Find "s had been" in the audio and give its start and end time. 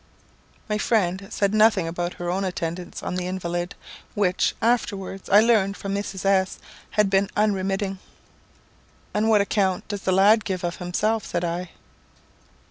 6.25-7.29